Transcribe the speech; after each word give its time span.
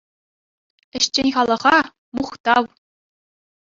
Ӗҫчен 1.01 1.27
халӑха— 1.37 1.77
мухтав! 2.25 2.65